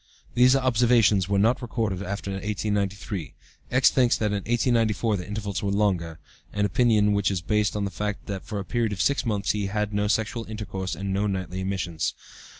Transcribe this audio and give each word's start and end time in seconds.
"These 0.33 0.55
observations 0.55 1.29
were 1.29 1.37
not 1.37 1.61
recorded 1.61 2.01
after 2.01 2.31
1893. 2.31 3.35
X. 3.69 3.91
thinks 3.91 4.17
that 4.17 4.31
in 4.31 4.37
1894 4.49 5.17
the 5.17 5.27
intervals 5.27 5.61
were 5.61 5.69
longer, 5.69 6.17
an 6.53 6.65
opinion 6.65 7.13
which 7.13 7.29
is 7.29 7.39
based 7.41 7.75
on 7.75 7.85
the 7.85 7.91
fact 7.91 8.25
that 8.25 8.43
for 8.43 8.57
a 8.57 8.65
period 8.65 8.93
of 8.93 8.99
six 9.01 9.27
months 9.27 9.51
he 9.51 9.67
had 9.67 9.93
no 9.93 10.07
sexual 10.07 10.45
intercourse 10.45 10.95
and 10.95 11.13
no 11.13 11.27
nightly 11.27 11.59
emissions. 11.59 12.15